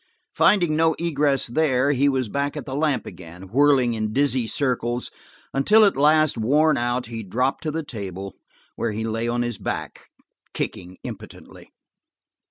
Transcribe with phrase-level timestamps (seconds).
[0.33, 5.11] Finding no egress there, he was back at the lamp again, whirling in dizzy circles
[5.53, 8.33] until at last, worn out, he dropped to the table,
[8.75, 10.07] where he lay on his back,
[10.55, 11.69] kicking impotently.